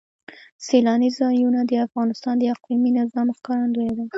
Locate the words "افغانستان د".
1.85-2.43